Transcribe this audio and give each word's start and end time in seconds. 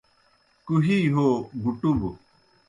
کُہی 0.65 0.97
ہو 1.13 1.27
کُٹُبوْ 1.61 2.11